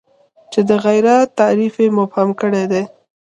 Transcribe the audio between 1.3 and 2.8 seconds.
تعریف یې مبهم کړی